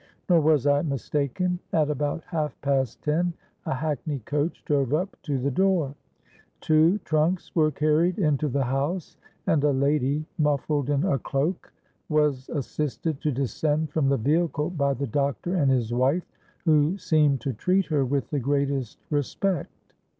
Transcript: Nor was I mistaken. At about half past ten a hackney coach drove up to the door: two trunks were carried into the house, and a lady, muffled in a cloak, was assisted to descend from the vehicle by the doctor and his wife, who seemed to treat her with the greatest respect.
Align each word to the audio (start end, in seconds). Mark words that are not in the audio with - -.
Nor 0.27 0.41
was 0.41 0.65
I 0.65 0.81
mistaken. 0.81 1.59
At 1.71 1.91
about 1.91 2.23
half 2.23 2.59
past 2.61 3.03
ten 3.03 3.33
a 3.67 3.75
hackney 3.75 4.17
coach 4.25 4.65
drove 4.65 4.95
up 4.95 5.15
to 5.21 5.37
the 5.37 5.51
door: 5.51 5.93
two 6.59 6.97
trunks 7.05 7.53
were 7.55 7.69
carried 7.69 8.17
into 8.17 8.47
the 8.49 8.63
house, 8.63 9.17
and 9.45 9.63
a 9.63 9.69
lady, 9.71 10.25
muffled 10.39 10.89
in 10.89 11.03
a 11.03 11.19
cloak, 11.19 11.71
was 12.09 12.49
assisted 12.49 13.21
to 13.21 13.31
descend 13.31 13.91
from 13.91 14.09
the 14.09 14.17
vehicle 14.17 14.71
by 14.71 14.95
the 14.95 15.05
doctor 15.05 15.53
and 15.53 15.69
his 15.69 15.93
wife, 15.93 16.25
who 16.65 16.97
seemed 16.97 17.39
to 17.41 17.53
treat 17.53 17.85
her 17.85 18.03
with 18.03 18.31
the 18.31 18.39
greatest 18.39 18.97
respect. 19.11 19.93